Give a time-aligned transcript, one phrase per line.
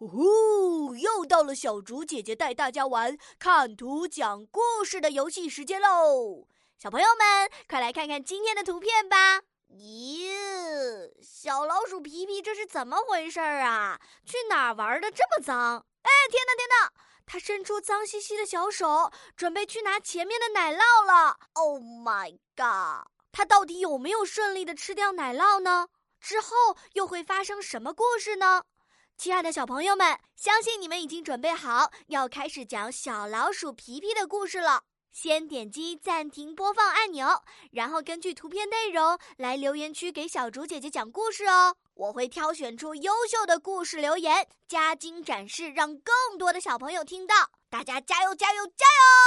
[0.00, 6.46] 呼呼，又到了小竹姐姐带大家玩看图讲故事的游戏时间喽！
[6.78, 9.40] 小朋友们，快来看看今天的图片吧！
[9.70, 14.00] 咦，小老鼠皮皮这是怎么回事啊？
[14.24, 15.84] 去哪儿玩的这么脏？
[16.02, 16.92] 哎，天哪天哪！
[17.26, 21.36] 它伸出脏兮兮的小手，准备去拿前面的奶酪了。
[21.54, 23.10] Oh my god！
[23.32, 25.88] 它到底有没有顺利的吃掉奶酪呢？
[26.20, 28.62] 之后又会发生什么故事呢？
[29.18, 34.84] 亲爱的小朋友们，相信你们已经准备好要开始讲小老鼠皮皮的故事了。
[35.10, 41.74] 先点击暂停播放按钮，然后根据图片内容来留言区给小竹姐姐讲故事哦。
[41.94, 47.34] 我会挑选出优秀的故事留言，加精展示，让更多的小朋友听到。
[47.68, 49.17] 大家加油，加油，加油！